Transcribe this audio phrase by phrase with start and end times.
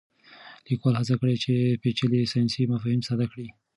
[0.67, 3.47] لیکوال هڅه کړې چې پېچلي ساینسي مفاهیم ساده کړي.